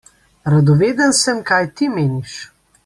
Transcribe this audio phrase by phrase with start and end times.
[0.53, 2.39] Radoveden sem, kaj ti meniš!